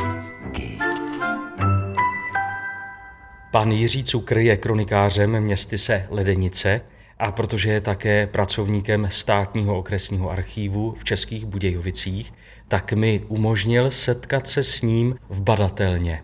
Pan 3.52 3.72
Jiří 3.72 4.04
Cukr 4.04 4.38
je 4.38 4.58
kronikářem 4.58 5.40
městy 5.40 5.78
se 5.78 6.08
Ledenice 6.10 6.82
a 7.20 7.32
protože 7.32 7.72
je 7.72 7.82
také 7.82 8.28
pracovníkem 8.28 9.08
státního 9.12 9.78
okresního 9.78 10.32
archívu 10.32 10.96
v 11.00 11.04
Českých 11.04 11.46
Budějovicích, 11.46 12.34
tak 12.68 12.94
mi 12.94 13.24
umožnil 13.28 13.92
setkat 13.92 14.48
se 14.48 14.64
s 14.64 14.82
ním 14.82 15.16
v 15.30 15.42
badatelně. 15.42 16.24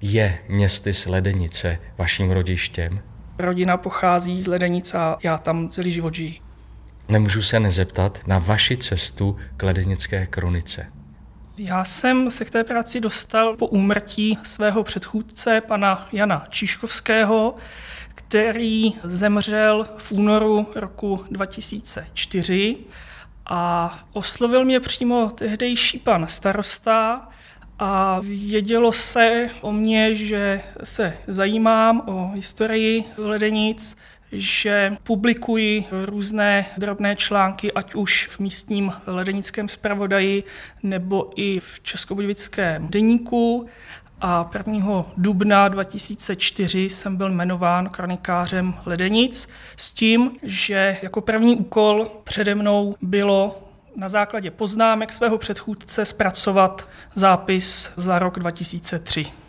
Je 0.00 0.38
městy 0.48 0.94
z 0.94 1.06
Ledenice 1.06 1.78
vaším 1.98 2.30
rodištěm? 2.30 3.00
Rodina 3.38 3.76
pochází 3.76 4.42
z 4.42 4.46
Ledenice 4.46 4.98
a 4.98 5.18
já 5.22 5.38
tam 5.38 5.68
celý 5.68 5.92
život 5.92 6.14
žiji. 6.14 6.49
Nemůžu 7.10 7.42
se 7.42 7.60
nezeptat 7.60 8.20
na 8.26 8.38
vaši 8.38 8.76
cestu 8.76 9.38
k 9.56 9.62
Ledenické 9.62 10.26
kronice. 10.26 10.86
Já 11.58 11.84
jsem 11.84 12.30
se 12.30 12.44
k 12.44 12.50
té 12.50 12.64
práci 12.64 13.00
dostal 13.00 13.56
po 13.56 13.66
úmrtí 13.66 14.38
svého 14.42 14.84
předchůdce, 14.84 15.60
pana 15.60 16.08
Jana 16.12 16.46
Číškovského, 16.50 17.56
který 18.14 18.92
zemřel 19.04 19.88
v 19.96 20.12
únoru 20.12 20.66
roku 20.74 21.24
2004 21.30 22.76
a 23.46 23.98
oslovil 24.12 24.64
mě 24.64 24.80
přímo 24.80 25.30
tehdejší 25.34 25.98
pan 25.98 26.26
starosta 26.28 27.28
a 27.78 28.20
vědělo 28.20 28.92
se 28.92 29.48
o 29.60 29.72
mně, 29.72 30.14
že 30.14 30.62
se 30.84 31.16
zajímám 31.26 32.02
o 32.06 32.30
historii 32.34 33.04
Ledenic, 33.16 33.96
že 34.32 34.96
publikuji 35.02 35.84
různé 36.04 36.66
drobné 36.78 37.16
články, 37.16 37.72
ať 37.72 37.94
už 37.94 38.28
v 38.28 38.40
místním 38.40 38.92
ledenickém 39.06 39.68
zpravodaji 39.68 40.44
nebo 40.82 41.30
i 41.36 41.60
v 41.60 41.80
Českobudějovickém 41.82 42.88
deníku. 42.88 43.66
A 44.20 44.50
1. 44.68 45.04
dubna 45.16 45.68
2004 45.68 46.90
jsem 46.90 47.16
byl 47.16 47.30
jmenován 47.30 47.88
kronikářem 47.88 48.74
Ledenic 48.86 49.48
s 49.76 49.90
tím, 49.90 50.30
že 50.42 50.96
jako 51.02 51.20
první 51.20 51.56
úkol 51.56 52.10
přede 52.24 52.54
mnou 52.54 52.94
bylo 53.02 53.62
na 53.96 54.08
základě 54.08 54.50
poznámek 54.50 55.12
svého 55.12 55.38
předchůdce 55.38 56.04
zpracovat 56.04 56.88
zápis 57.14 57.92
za 57.96 58.18
rok 58.18 58.38
2003. 58.38 59.39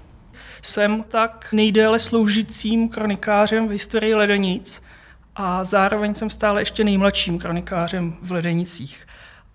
Jsem 0.61 1.03
tak 1.03 1.49
nejdéle 1.51 1.99
sloužícím 1.99 2.89
kronikářem 2.89 3.67
v 3.67 3.71
historii 3.71 4.13
Ledenic 4.13 4.81
a 5.35 5.63
zároveň 5.63 6.15
jsem 6.15 6.29
stále 6.29 6.61
ještě 6.61 6.83
nejmladším 6.83 7.39
kronikářem 7.39 8.17
v 8.21 8.31
Ledenicích. 8.31 9.07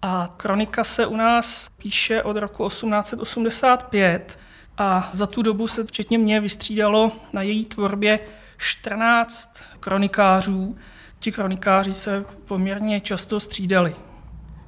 A 0.02 0.34
kronika 0.36 0.84
se 0.84 1.06
u 1.06 1.16
nás 1.16 1.68
píše 1.78 2.22
od 2.22 2.36
roku 2.36 2.68
1885 2.68 4.38
a 4.78 5.10
za 5.12 5.26
tu 5.26 5.42
dobu 5.42 5.68
se 5.68 5.84
včetně 5.84 6.18
mě 6.18 6.40
vystřídalo 6.40 7.12
na 7.32 7.42
její 7.42 7.64
tvorbě 7.64 8.20
14 8.58 9.62
kronikářů. 9.80 10.76
Ti 11.18 11.32
kronikáři 11.32 11.94
se 11.94 12.24
poměrně 12.44 13.00
často 13.00 13.40
střídali. 13.40 13.94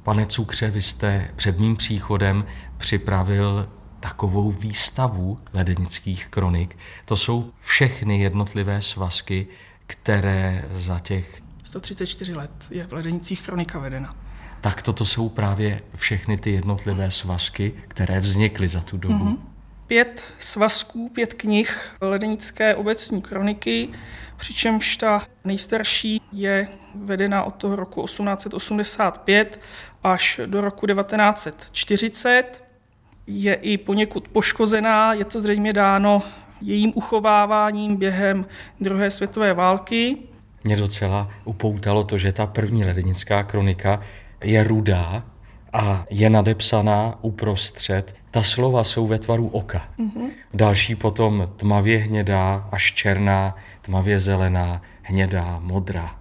Pane 0.02 0.26
Cukře, 0.26 0.70
vy 0.70 0.82
jste 0.82 1.30
před 1.36 1.58
mým 1.58 1.76
příchodem 1.76 2.44
připravil 2.76 3.68
takovou 4.00 4.52
výstavu 4.52 5.38
ledenických 5.52 6.26
kronik. 6.26 6.76
To 7.04 7.16
jsou 7.16 7.52
všechny 7.60 8.20
jednotlivé 8.20 8.82
svazky, 8.82 9.46
které 9.86 10.64
za 10.72 10.98
těch 10.98 11.42
134 11.62 12.34
let 12.34 12.50
je 12.70 12.86
v 12.86 12.92
Ledenicích 12.92 13.42
kronika 13.42 13.78
vedena. 13.78 14.16
Tak 14.60 14.82
toto 14.82 15.04
jsou 15.04 15.28
právě 15.28 15.82
všechny 15.94 16.38
ty 16.38 16.50
jednotlivé 16.50 17.10
svazky, 17.10 17.74
které 17.88 18.20
vznikly 18.20 18.68
za 18.68 18.80
tu 18.80 18.96
dobu. 18.96 19.24
Mm-hmm. 19.24 19.38
Pět 19.86 20.24
svazků, 20.38 21.08
pět 21.08 21.34
knih 21.34 21.96
Ledenické 22.00 22.74
obecní 22.74 23.22
kroniky, 23.22 23.88
přičemž 24.36 24.96
ta 24.96 25.26
nejstarší 25.44 26.20
je 26.32 26.68
vedena 26.94 27.44
od 27.44 27.54
toho 27.54 27.76
roku 27.76 28.06
1885 28.06 29.60
až 30.02 30.40
do 30.46 30.60
roku 30.60 30.86
1940 30.86 32.67
je 33.28 33.54
i 33.54 33.78
poněkud 33.78 34.28
poškozená, 34.28 35.14
je 35.14 35.24
to 35.24 35.40
zřejmě 35.40 35.72
dáno 35.72 36.22
jejím 36.60 36.92
uchováváním 36.94 37.96
během 37.96 38.46
druhé 38.80 39.10
světové 39.10 39.54
války. 39.54 40.16
Mě 40.64 40.76
docela 40.76 41.30
upoutalo 41.44 42.04
to, 42.04 42.18
že 42.18 42.32
ta 42.32 42.46
první 42.46 42.84
ledenická 42.84 43.42
kronika 43.42 44.00
je 44.44 44.64
rudá 44.64 45.22
a 45.72 46.04
je 46.10 46.30
nadepsaná 46.30 47.18
uprostřed. 47.22 48.14
Ta 48.30 48.42
slova 48.42 48.84
jsou 48.84 49.06
ve 49.06 49.18
tvaru 49.18 49.48
oka. 49.48 49.88
Mm-hmm. 49.98 50.30
Další 50.54 50.94
potom 50.94 51.48
tmavě 51.56 51.98
hnědá 51.98 52.68
až 52.72 52.92
černá, 52.92 53.56
tmavě 53.82 54.18
zelená, 54.18 54.82
hnědá, 55.02 55.58
modrá. 55.62 56.16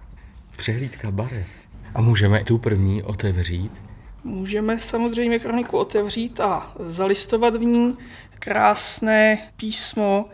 Přehlídka 0.56 1.10
barev. 1.10 1.46
A 1.94 2.00
můžeme 2.00 2.44
tu 2.44 2.58
první 2.58 3.02
otevřít? 3.02 3.87
Můžeme 4.24 4.78
samozřejmě 4.78 5.38
kroniku 5.38 5.78
otevřít 5.78 6.40
a 6.40 6.72
zalistovat 6.78 7.56
v 7.56 7.60
ní 7.60 7.96
krásné 8.38 9.38
písmo, 9.56 10.28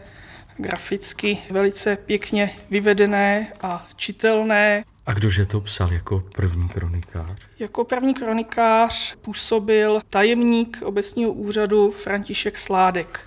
graficky 0.56 1.38
velice 1.50 1.96
pěkně 1.96 2.50
vyvedené 2.70 3.52
a 3.60 3.86
čitelné. 3.96 4.84
A 5.06 5.12
kdože 5.12 5.46
to 5.46 5.60
psal 5.60 5.92
jako 5.92 6.22
první 6.34 6.68
kronikář? 6.68 7.38
Jako 7.58 7.84
první 7.84 8.14
kronikář 8.14 9.14
působil 9.14 10.00
tajemník 10.10 10.78
obecního 10.82 11.32
úřadu 11.32 11.90
František 11.90 12.58
Sládek. 12.58 13.20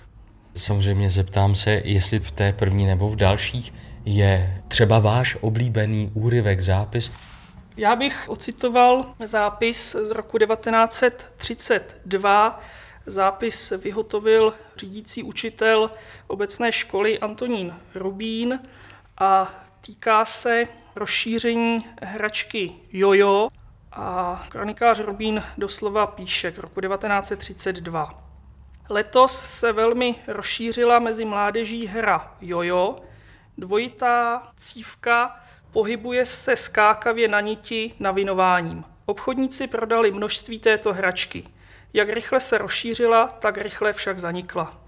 Samozřejmě 0.54 1.10
zeptám 1.10 1.54
se, 1.54 1.82
jestli 1.84 2.18
v 2.18 2.30
té 2.30 2.52
první 2.52 2.86
nebo 2.86 3.08
v 3.08 3.16
dalších 3.16 3.72
je 4.04 4.62
třeba 4.68 4.98
váš 4.98 5.36
oblíbený 5.40 6.10
úryvek, 6.14 6.60
zápis, 6.60 7.12
já 7.78 7.96
bych 7.96 8.28
ocitoval 8.28 9.14
zápis 9.24 9.96
z 10.02 10.10
roku 10.10 10.38
1932. 10.38 12.60
Zápis 13.06 13.70
vyhotovil 13.70 14.54
řídící 14.76 15.22
učitel 15.22 15.90
obecné 16.26 16.72
školy 16.72 17.18
Antonín 17.18 17.74
Rubín 17.94 18.60
a 19.18 19.54
týká 19.80 20.24
se 20.24 20.64
rozšíření 20.96 21.86
hračky 22.02 22.72
Jojo 22.92 23.48
a 23.92 24.46
kronikář 24.48 25.00
Rubín 25.00 25.42
doslova 25.58 26.06
píše 26.06 26.52
k 26.52 26.58
roku 26.58 26.80
1932. 26.80 28.24
Letos 28.88 29.44
se 29.44 29.72
velmi 29.72 30.14
rozšířila 30.26 30.98
mezi 30.98 31.24
mládeží 31.24 31.86
hra 31.86 32.34
Jojo, 32.40 32.96
dvojitá 33.58 34.42
cívka 34.56 35.40
Pohybuje 35.72 36.26
se 36.26 36.56
skákavě 36.56 37.28
na 37.28 37.40
niti 37.40 37.92
navinováním. 38.00 38.84
Obchodníci 39.06 39.66
prodali 39.66 40.10
množství 40.10 40.58
této 40.58 40.92
hračky. 40.92 41.44
Jak 41.92 42.08
rychle 42.08 42.40
se 42.40 42.58
rozšířila, 42.58 43.26
tak 43.26 43.58
rychle 43.58 43.92
však 43.92 44.18
zanikla. 44.18 44.80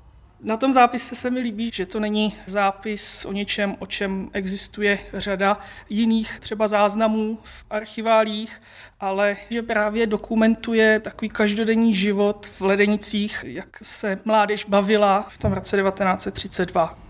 Na 0.43 0.57
tom 0.57 0.73
zápise 0.73 1.17
se 1.17 1.31
mi 1.31 1.41
líbí, 1.41 1.71
že 1.75 1.87
to 1.87 2.01
není 2.01 2.37
zápis 2.47 3.25
o 3.25 3.33
něčem, 3.33 3.77
o 3.79 3.87
čem 3.87 4.31
existuje 4.33 4.99
řada 5.15 5.59
jiných 5.89 6.41
třeba 6.41 6.69
záznamů 6.69 7.39
v 7.43 7.65
archiválích, 7.71 8.63
ale 9.01 9.37
že 9.51 9.63
právě 9.63 10.07
dokumentuje 10.07 11.01
takový 11.01 11.29
každodenní 11.29 11.95
život 11.95 12.47
v 12.47 12.61
Ledenicích, 12.61 13.45
jak 13.47 13.79
se 13.83 14.19
mládež 14.25 14.65
bavila 14.65 15.27
v 15.29 15.39
tom 15.39 15.53
roce 15.53 15.77
1932. 15.77 17.10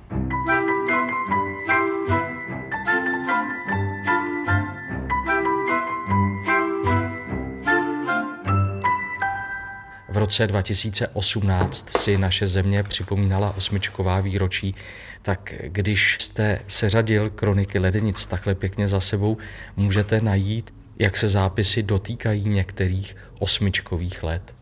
roce 10.31 10.47
2018 10.47 11.99
si 11.99 12.19
naše 12.19 12.47
země 12.47 12.83
připomínala 12.83 13.57
osmičková 13.57 14.21
výročí, 14.21 14.75
tak 15.23 15.55
když 15.67 16.17
jste 16.21 16.61
seřadil 16.69 17.31
kroniky 17.31 17.79
Ledenic 17.79 18.27
takhle 18.27 18.55
pěkně 18.55 18.89
za 18.89 19.01
sebou, 19.01 19.39
můžete 19.77 20.21
najít, 20.21 20.75
jak 20.99 21.17
se 21.17 21.29
zápisy 21.29 21.83
dotýkají 21.83 22.49
některých 22.49 23.17
osmičkových 23.39 24.23
let. 24.23 24.55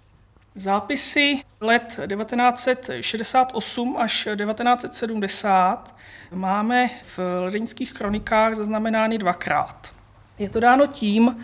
Zápisy 0.54 1.40
let 1.60 2.00
1968 2.16 3.96
až 3.98 4.28
1970 4.36 5.96
máme 6.32 6.90
v 7.02 7.18
ledenických 7.18 7.92
kronikách 7.92 8.54
zaznamenány 8.54 9.18
dvakrát. 9.18 9.92
Je 10.38 10.48
to 10.48 10.60
dáno 10.60 10.86
tím, 10.86 11.36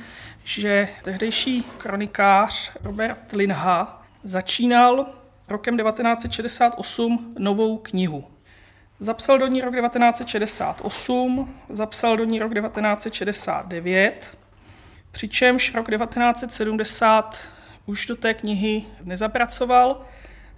že 0.44 0.88
tehdejší 1.03 1.62
kronikář 1.79 2.73
Robert 2.82 3.32
Linha 3.32 4.03
začínal 4.25 5.06
rokem 5.49 5.79
1968 5.79 7.35
novou 7.38 7.79
knihu. 7.79 8.25
Zapsal 8.99 9.38
do 9.38 9.47
ní 9.47 9.61
rok 9.61 9.75
1968, 9.75 11.55
zapsal 11.69 12.17
do 12.17 12.25
ní 12.25 12.38
rok 12.38 12.55
1969. 12.55 14.38
Přičemž 15.11 15.75
rok 15.75 15.91
1970 15.91 17.41
už 17.87 18.06
do 18.06 18.17
té 18.17 18.35
knihy 18.35 18.85
nezapracoval, 19.03 20.05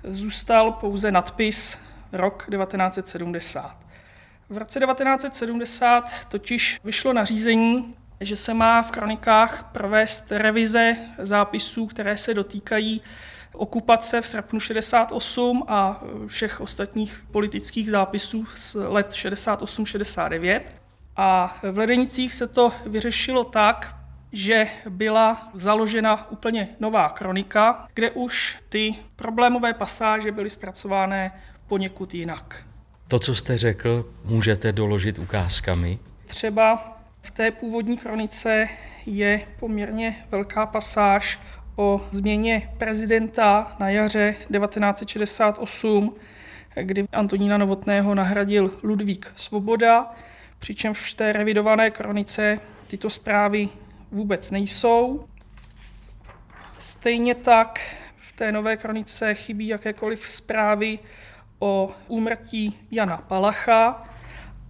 zůstal 0.04 0.72
pouze 0.72 1.12
nadpis 1.12 1.78
rok 2.12 2.46
1970. 2.50 3.78
V 4.48 4.58
roce 4.58 4.80
1970 4.80 6.10
totiž 6.28 6.80
vyšlo 6.84 7.12
nařízení, 7.12 7.94
že 8.20 8.36
se 8.36 8.54
má 8.54 8.82
v 8.82 8.90
kronikách 8.90 9.70
provést 9.72 10.32
revize 10.32 10.96
zápisů, 11.18 11.86
které 11.86 12.18
se 12.18 12.34
dotýkají 12.34 13.02
okupace 13.56 14.20
v 14.20 14.28
srpnu 14.28 14.60
68 14.60 15.64
a 15.68 16.00
všech 16.26 16.60
ostatních 16.60 17.24
politických 17.30 17.90
zápisů 17.90 18.46
z 18.54 18.74
let 18.74 19.10
68-69. 19.10 20.60
A 21.16 21.58
v 21.72 21.78
Ledenicích 21.78 22.34
se 22.34 22.46
to 22.46 22.72
vyřešilo 22.86 23.44
tak, 23.44 23.96
že 24.32 24.66
byla 24.88 25.50
založena 25.54 26.30
úplně 26.30 26.68
nová 26.80 27.08
kronika, 27.08 27.88
kde 27.94 28.10
už 28.10 28.58
ty 28.68 28.94
problémové 29.16 29.72
pasáže 29.72 30.32
byly 30.32 30.50
zpracované 30.50 31.40
poněkud 31.66 32.14
jinak. 32.14 32.64
To, 33.08 33.18
co 33.18 33.34
jste 33.34 33.58
řekl, 33.58 34.12
můžete 34.24 34.72
doložit 34.72 35.18
ukázkami? 35.18 35.98
Třeba 36.26 36.98
v 37.22 37.30
té 37.30 37.50
původní 37.50 37.96
kronice 37.96 38.68
je 39.06 39.46
poměrně 39.60 40.26
velká 40.30 40.66
pasáž 40.66 41.40
o 41.76 42.00
změně 42.10 42.70
prezidenta 42.78 43.76
na 43.80 43.90
jaře 43.90 44.34
1968, 44.52 46.14
kdy 46.82 47.04
Antonína 47.12 47.58
Novotného 47.58 48.14
nahradil 48.14 48.70
Ludvík 48.82 49.32
Svoboda, 49.34 50.14
přičemž 50.58 51.12
v 51.12 51.14
té 51.14 51.32
revidované 51.32 51.90
kronice 51.90 52.60
tyto 52.86 53.10
zprávy 53.10 53.68
vůbec 54.10 54.50
nejsou. 54.50 55.26
Stejně 56.78 57.34
tak 57.34 57.80
v 58.16 58.32
té 58.32 58.52
nové 58.52 58.76
kronice 58.76 59.34
chybí 59.34 59.68
jakékoliv 59.68 60.26
zprávy 60.26 60.98
o 61.58 61.90
úmrtí 62.08 62.78
Jana 62.90 63.16
Palacha 63.16 64.04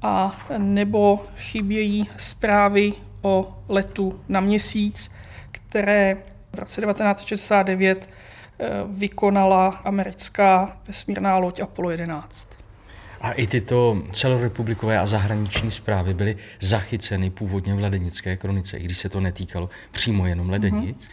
a 0.03 0.45
nebo 0.59 1.27
chybějí 1.37 2.09
zprávy 2.17 2.93
o 3.23 3.63
letu 3.69 4.21
na 4.29 4.41
měsíc, 4.41 5.11
které 5.51 6.17
v 6.57 6.59
roce 6.59 6.81
1969 6.81 8.09
eh, 8.59 8.69
vykonala 8.89 9.69
americká 9.69 10.77
vesmírná 10.87 11.39
loď 11.39 11.61
Apollo 11.61 11.91
11. 11.91 12.49
A 13.21 13.33
i 13.33 13.47
tyto 13.47 14.03
celorepublikové 14.13 14.99
a 14.99 15.07
zahraniční 15.07 15.71
zprávy 15.71 16.15
byly 16.15 16.37
zachyceny 16.61 17.31
původně 17.31 17.75
v 17.75 17.79
ledenické 17.81 18.37
kronice, 18.37 18.77
i 18.77 18.85
když 18.85 18.99
se 18.99 19.09
to 19.09 19.21
netýkalo 19.21 19.71
přímo 19.93 20.27
jenom 20.27 20.51
ledenic. 20.51 21.05
Mm-hmm. 21.05 21.11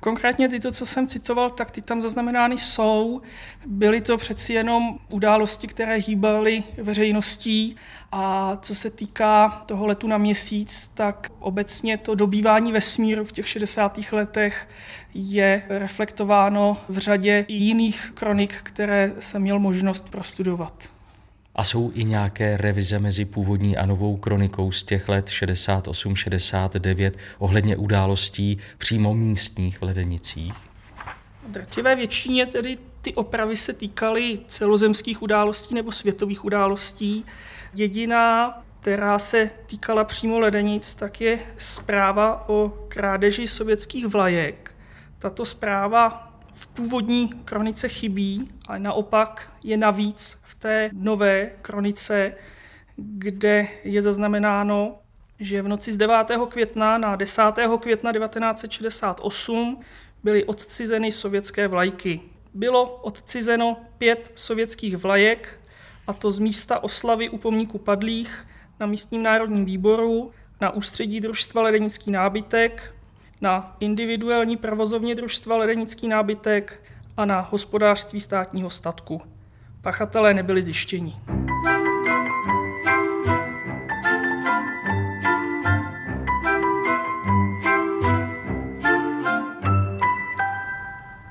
Konkrétně 0.00 0.48
tyto, 0.48 0.72
co 0.72 0.86
jsem 0.86 1.06
citoval, 1.06 1.50
tak 1.50 1.70
ty 1.70 1.82
tam 1.82 2.02
zaznamenány 2.02 2.58
jsou. 2.58 3.22
Byly 3.66 4.00
to 4.00 4.16
přeci 4.16 4.52
jenom 4.52 4.98
události, 5.08 5.66
které 5.66 5.96
hýbaly 5.96 6.64
veřejností 6.76 7.76
a 8.12 8.56
co 8.62 8.74
se 8.74 8.90
týká 8.90 9.62
toho 9.66 9.86
letu 9.86 10.06
na 10.06 10.18
měsíc, 10.18 10.88
tak 10.94 11.32
obecně 11.38 11.98
to 11.98 12.14
dobývání 12.14 12.72
vesmíru 12.72 13.24
v 13.24 13.32
těch 13.32 13.48
60. 13.48 13.98
letech 14.12 14.68
je 15.14 15.62
reflektováno 15.68 16.76
v 16.88 16.98
řadě 16.98 17.44
jiných 17.48 18.12
kronik, 18.14 18.54
které 18.62 19.12
jsem 19.18 19.42
měl 19.42 19.58
možnost 19.58 20.10
prostudovat. 20.10 20.97
A 21.58 21.64
jsou 21.64 21.90
i 21.94 22.04
nějaké 22.04 22.56
revize 22.56 22.98
mezi 22.98 23.24
původní 23.24 23.76
a 23.76 23.86
novou 23.86 24.16
kronikou 24.16 24.72
z 24.72 24.82
těch 24.82 25.08
let 25.08 25.26
68-69 25.26 27.12
ohledně 27.38 27.76
událostí 27.76 28.58
přímo 28.78 29.14
místních 29.14 29.78
v 29.78 29.82
Ledenicích? 29.82 30.54
Drtivé 31.48 31.96
většině 31.96 32.46
tedy 32.46 32.78
ty 33.00 33.14
opravy 33.14 33.56
se 33.56 33.72
týkaly 33.72 34.38
celozemských 34.48 35.22
událostí 35.22 35.74
nebo 35.74 35.92
světových 35.92 36.44
událostí. 36.44 37.24
Jediná, 37.74 38.62
která 38.80 39.18
se 39.18 39.50
týkala 39.66 40.04
přímo 40.04 40.38
Ledenic, 40.38 40.94
tak 40.94 41.20
je 41.20 41.38
zpráva 41.58 42.48
o 42.48 42.68
krádeži 42.88 43.48
sovětských 43.48 44.06
vlajek. 44.06 44.74
Tato 45.18 45.44
zpráva 45.46 46.27
v 46.58 46.66
původní 46.66 47.28
kronice 47.28 47.88
chybí, 47.88 48.48
ale 48.68 48.78
naopak 48.78 49.52
je 49.62 49.76
navíc 49.76 50.38
té 50.58 50.90
nové 50.92 51.50
kronice, 51.62 52.32
kde 52.96 53.68
je 53.84 54.02
zaznamenáno, 54.02 54.98
že 55.40 55.62
v 55.62 55.68
noci 55.68 55.92
z 55.92 55.96
9. 55.96 56.16
května 56.48 56.98
na 56.98 57.16
10. 57.16 57.42
května 57.80 58.12
1968 58.12 59.80
byly 60.24 60.44
odcizeny 60.44 61.12
sovětské 61.12 61.68
vlajky. 61.68 62.20
Bylo 62.54 62.96
odcizeno 62.96 63.76
pět 63.98 64.32
sovětských 64.34 64.96
vlajek, 64.96 65.60
a 66.06 66.12
to 66.12 66.32
z 66.32 66.38
místa 66.38 66.82
oslavy 66.82 67.28
u 67.28 67.38
pomníku 67.38 67.78
padlých 67.78 68.46
na 68.80 68.86
místním 68.86 69.22
národním 69.22 69.64
výboru, 69.64 70.32
na 70.60 70.70
ústředí 70.70 71.20
družstva 71.20 71.62
Ledenický 71.62 72.10
nábytek, 72.10 72.94
na 73.40 73.76
individuální 73.80 74.56
provozovně 74.56 75.14
družstva 75.14 75.56
Ledenický 75.56 76.08
nábytek 76.08 76.82
a 77.16 77.24
na 77.24 77.40
hospodářství 77.40 78.20
státního 78.20 78.70
statku. 78.70 79.22
Pachatelé 79.80 80.34
nebyli 80.34 80.62
zjištěni. 80.62 81.16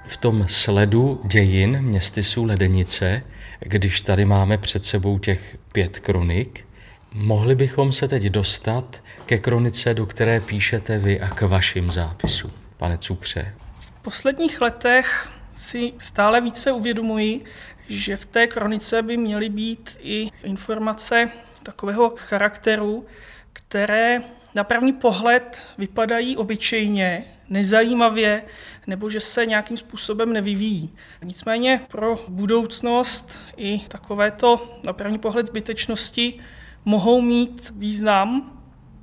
V 0.04 0.18
tom 0.20 0.46
sledu 0.48 1.22
dějin 1.24 1.82
městysu 1.82 2.46
Ledenice, 2.46 3.24
když 3.60 4.02
tady 4.02 4.26
máme 4.26 4.58
před 4.58 4.86
sebou 4.86 5.20
těch 5.20 5.58
pět 5.72 6.00
kronik, 6.00 6.66
mohli 7.14 7.56
bychom 7.56 7.92
se 7.92 8.08
teď 8.08 8.24
dostat 8.24 9.02
ke 9.28 9.38
kronice, 9.38 9.94
do 9.94 10.06
které 10.06 10.40
píšete 10.40 10.98
vy 10.98 11.22
a 11.22 11.30
k 11.30 11.42
vašim 11.42 11.92
zápisům, 11.92 12.52
pane 12.78 12.98
Cukře. 12.98 13.54
V 13.80 13.92
posledních 13.92 14.62
letech 14.62 15.30
si 15.56 15.94
stále 16.00 16.42
více 16.42 16.72
uvědomuji, 16.72 17.44
že 17.90 18.18
v 18.18 18.26
té 18.26 18.48
kronice 18.48 19.02
by 19.02 19.18
měly 19.18 19.50
být 19.50 19.98
i 20.00 20.30
informace 20.44 21.30
takového 21.64 22.14
charakteru, 22.18 23.06
které 23.54 24.22
na 24.56 24.64
první 24.64 24.94
pohled 24.94 25.62
vypadají 25.78 26.38
obyčejně, 26.38 27.24
nezajímavě, 27.50 28.44
nebo 28.88 29.10
že 29.10 29.20
se 29.20 29.46
nějakým 29.46 29.78
způsobem 29.78 30.34
nevyvíjí. 30.34 30.94
Nicméně 31.24 31.82
pro 31.88 32.26
budoucnost 32.28 33.40
i 33.58 33.80
takovéto 33.80 34.80
na 34.84 34.94
první 34.94 35.20
pohled 35.20 35.48
zbytečnosti 35.48 36.40
mohou 36.86 37.22
mít 37.22 37.74
význam. 37.76 38.57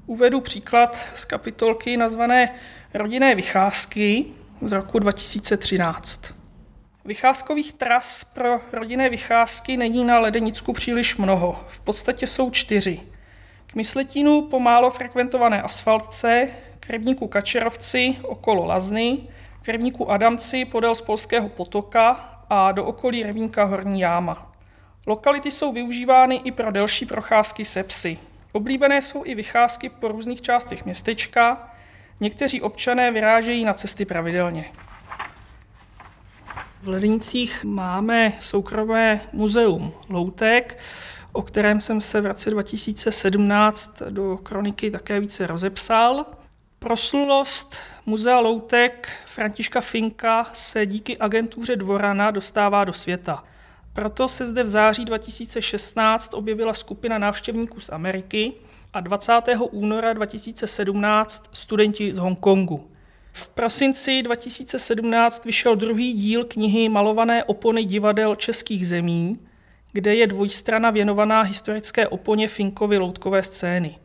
Uvedu 0.06 0.40
příklad 0.40 0.98
z 1.14 1.24
kapitolky 1.24 1.96
nazvané 1.96 2.54
Rodinné 2.94 3.34
vycházky 3.34 4.24
z 4.60 4.72
roku 4.72 4.98
2013. 4.98 6.34
Vycházkových 7.04 7.72
tras 7.72 8.24
pro 8.24 8.60
rodinné 8.72 9.10
vycházky 9.10 9.76
není 9.76 10.04
na 10.04 10.18
Ledenicku 10.18 10.72
příliš 10.72 11.16
mnoho. 11.16 11.64
V 11.68 11.80
podstatě 11.80 12.26
jsou 12.26 12.50
čtyři. 12.50 13.00
K 13.66 13.74
Mysletínu 13.74 14.42
po 14.42 14.60
málo 14.60 14.90
frekventované 14.90 15.62
asfaltce, 15.62 16.48
k 16.80 16.90
rybníku 16.90 17.28
Kačerovci 17.28 18.16
okolo 18.22 18.64
Lazny, 18.64 19.18
k 19.62 19.68
rybníku 19.68 20.10
Adamci 20.10 20.64
podél 20.64 20.94
z 20.94 21.00
Polského 21.00 21.48
potoka 21.48 22.10
a 22.50 22.72
do 22.72 22.84
okolí 22.84 23.22
rybníka 23.22 23.64
Horní 23.64 24.00
jáma. 24.00 24.52
Lokality 25.06 25.50
jsou 25.50 25.72
využívány 25.72 26.40
i 26.44 26.52
pro 26.52 26.70
delší 26.70 27.06
procházky 27.06 27.64
se 27.64 27.82
psy. 27.82 28.18
Oblíbené 28.56 29.02
jsou 29.02 29.24
i 29.24 29.34
vycházky 29.34 29.88
po 29.88 30.08
různých 30.08 30.42
částech 30.42 30.84
městečka, 30.84 31.70
někteří 32.20 32.62
občané 32.62 33.10
vyrážejí 33.10 33.64
na 33.64 33.74
cesty 33.74 34.04
pravidelně. 34.04 34.64
V 36.82 36.88
Ledenicích 36.88 37.64
máme 37.64 38.32
soukromé 38.40 39.20
muzeum 39.32 39.92
Loutek, 40.08 40.78
o 41.32 41.42
kterém 41.42 41.80
jsem 41.80 42.00
se 42.00 42.20
v 42.20 42.26
roce 42.26 42.50
2017 42.50 44.02
do 44.10 44.36
kroniky 44.36 44.90
také 44.90 45.20
více 45.20 45.46
rozepsal. 45.46 46.26
Proslulost 46.78 47.76
muzea 48.06 48.40
Loutek 48.40 49.08
Františka 49.26 49.80
Finka 49.80 50.50
se 50.52 50.86
díky 50.86 51.18
agentuře 51.18 51.76
Dvorana 51.76 52.30
dostává 52.30 52.84
do 52.84 52.92
světa. 52.92 53.44
Proto 53.94 54.28
se 54.28 54.46
zde 54.46 54.62
v 54.62 54.66
září 54.66 55.04
2016 55.04 56.34
objevila 56.34 56.74
skupina 56.74 57.18
návštěvníků 57.18 57.80
z 57.80 57.88
Ameriky 57.88 58.52
a 58.92 59.00
20. 59.00 59.32
února 59.70 60.12
2017 60.12 61.44
studenti 61.52 62.12
z 62.12 62.16
Hongkongu. 62.16 62.90
V 63.32 63.48
prosinci 63.48 64.22
2017 64.22 65.44
vyšel 65.44 65.76
druhý 65.76 66.12
díl 66.12 66.44
knihy 66.44 66.88
Malované 66.88 67.44
opony 67.44 67.84
divadel 67.84 68.36
českých 68.36 68.88
zemí, 68.88 69.38
kde 69.92 70.14
je 70.14 70.26
dvojstrana 70.26 70.90
věnovaná 70.90 71.40
historické 71.40 72.08
oponě 72.08 72.48
Finkovy 72.48 72.98
loutkové 72.98 73.42
scény. 73.42 73.98